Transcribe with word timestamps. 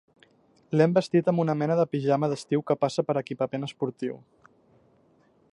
L'hem 0.79 0.95
vestit 0.95 1.29
amb 1.33 1.43
una 1.43 1.55
mena 1.59 1.75
de 1.81 1.85
pijama 1.93 2.31
d'estiu 2.33 2.65
que 2.71 2.79
passa 2.87 3.07
per 3.11 3.19
equipament 3.25 3.69
esportiu. 3.71 4.21